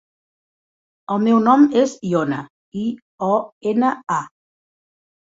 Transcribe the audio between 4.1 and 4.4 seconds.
a.